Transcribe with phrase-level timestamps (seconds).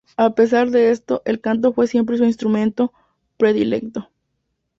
[0.17, 2.91] A pesar de esto, el canto fue siempre su "instrumento"
[3.37, 4.09] predilecto.